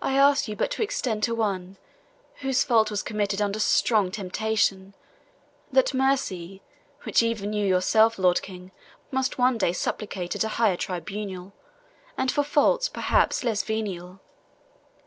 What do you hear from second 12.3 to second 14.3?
for faults, perhaps, less venial."